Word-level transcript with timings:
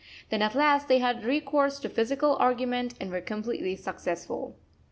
Then 0.31 0.41
at 0.41 0.55
last 0.55 0.87
they 0.87 0.97
had 0.97 1.23
recourse 1.23 1.77
to 1.81 1.87
physical 1.87 2.35
argument 2.37 2.95
and 2.99 3.11
were 3.11 3.21
completely 3.21 3.75
successful. 3.75 4.55